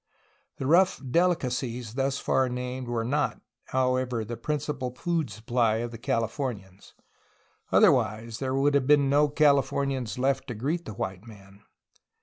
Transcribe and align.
The 0.57 0.65
"rough 0.65 0.97
dehcacies'^ 0.97 1.93
thus 1.93 2.17
far 2.17 2.49
named 2.49 2.87
were 2.87 3.03
not, 3.05 3.39
however, 3.65 4.25
the 4.25 4.35
principal 4.35 4.95
food 4.95 5.29
supply 5.29 5.75
of 5.75 5.91
the 5.91 5.99
Calif 5.99 6.37
ornians; 6.37 6.93
otherwise, 7.71 8.39
there 8.39 8.55
would 8.55 8.73
have 8.73 8.87
been 8.87 9.11
no 9.11 9.29
Californians 9.29 10.17
left 10.17 10.47
to 10.47 10.55
greet 10.55 10.85
the 10.85 10.95
white 10.95 11.27
man. 11.27 11.61